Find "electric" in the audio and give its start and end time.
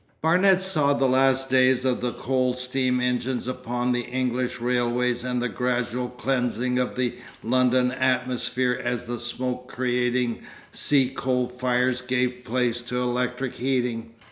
12.99-13.53